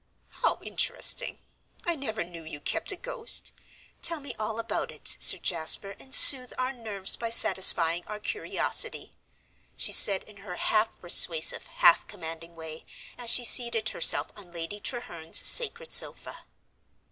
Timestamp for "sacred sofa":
15.37-16.47